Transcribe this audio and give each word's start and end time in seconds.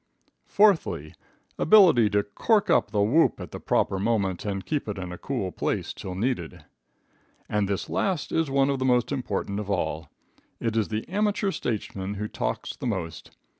Fourthly 0.47 1.13
Ability 1.59 2.09
to 2.09 2.23
cork 2.23 2.71
up 2.71 2.89
the 2.89 3.03
whoop 3.03 3.39
at 3.39 3.51
the 3.51 3.59
proper 3.59 3.99
moment 3.99 4.45
and 4.45 4.65
keep 4.65 4.87
it 4.87 4.97
in 4.97 5.11
a 5.11 5.17
cool 5.19 5.51
place 5.51 5.93
till 5.93 6.15
needed. 6.15 6.65
And 7.47 7.67
this 7.69 7.87
last 7.87 8.31
is 8.31 8.49
one 8.49 8.71
of 8.71 8.79
the 8.79 8.83
most 8.85 9.11
important 9.11 9.59
of 9.59 9.69
all. 9.69 10.09
It 10.59 10.75
is 10.75 10.87
the 10.87 11.07
amateur 11.07 11.51
statesman 11.51 12.15
who 12.15 12.27
talks 12.27 12.75
the 12.75 12.87
most. 12.87 13.29